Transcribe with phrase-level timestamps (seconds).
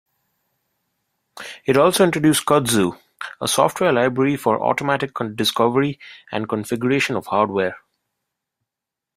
[1.65, 2.97] It also introduced Kudzu,
[3.39, 5.99] a software library for automatic discovery
[6.31, 7.77] and configuration of hardware.